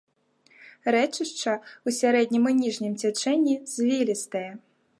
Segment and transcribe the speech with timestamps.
[0.95, 1.53] Рэчышча
[1.87, 4.47] ў сярэднім і ніжнім цячэнні звілістае.